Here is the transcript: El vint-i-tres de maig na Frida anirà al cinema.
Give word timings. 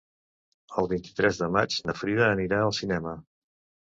El 0.83 0.87
vint-i-tres 0.93 1.41
de 1.41 1.49
maig 1.55 1.77
na 1.89 1.95
Frida 1.99 2.25
anirà 2.37 2.63
al 2.63 2.73
cinema. 2.79 3.15